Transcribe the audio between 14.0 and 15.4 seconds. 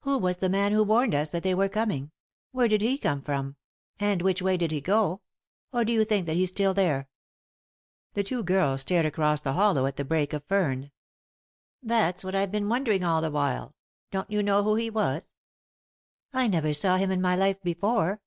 Don't you know who he was